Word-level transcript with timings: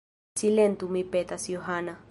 Silentu, 0.41 0.89
mi 0.97 1.03
petas, 1.17 1.47
Johana. 1.57 1.99